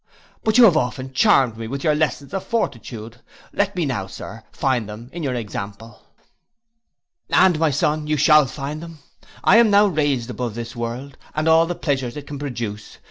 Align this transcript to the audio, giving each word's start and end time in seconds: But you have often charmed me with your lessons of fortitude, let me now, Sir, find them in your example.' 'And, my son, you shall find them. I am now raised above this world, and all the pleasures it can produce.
But 0.43 0.57
you 0.57 0.63
have 0.63 0.75
often 0.77 1.13
charmed 1.13 1.57
me 1.57 1.67
with 1.67 1.83
your 1.83 1.93
lessons 1.93 2.33
of 2.33 2.43
fortitude, 2.43 3.17
let 3.53 3.75
me 3.75 3.85
now, 3.85 4.07
Sir, 4.07 4.43
find 4.51 4.89
them 4.89 5.11
in 5.13 5.21
your 5.21 5.35
example.' 5.35 6.01
'And, 7.29 7.59
my 7.59 7.69
son, 7.69 8.07
you 8.07 8.17
shall 8.17 8.47
find 8.47 8.81
them. 8.81 8.97
I 9.43 9.57
am 9.57 9.69
now 9.69 9.85
raised 9.85 10.31
above 10.31 10.55
this 10.55 10.75
world, 10.75 11.19
and 11.35 11.47
all 11.47 11.67
the 11.67 11.75
pleasures 11.75 12.17
it 12.17 12.25
can 12.25 12.39
produce. 12.39 12.97